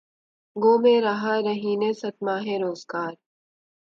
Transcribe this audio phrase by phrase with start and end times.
[0.55, 3.13] گو میں رہا رہینِ ستمہائے روزگار